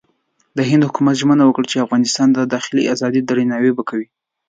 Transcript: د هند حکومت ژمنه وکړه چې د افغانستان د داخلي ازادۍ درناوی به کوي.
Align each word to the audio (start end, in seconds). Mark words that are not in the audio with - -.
د 0.57 0.59
هند 0.69 0.83
حکومت 0.87 1.15
ژمنه 1.21 1.43
وکړه 1.45 1.65
چې 1.71 1.75
د 1.77 1.81
افغانستان 1.85 2.27
د 2.31 2.39
داخلي 2.53 2.83
ازادۍ 2.93 3.21
درناوی 3.23 3.71
به 3.77 3.83
کوي. 3.89 4.07